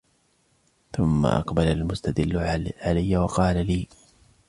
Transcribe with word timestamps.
ثُمَّ 0.95 1.25
أَقْبَلَ 1.25 1.67
الْمُسْتَدِلُّ 1.67 2.37
عَلَيَّ 2.81 3.17
وَقَالَ 3.17 3.65
لِي 3.65 3.87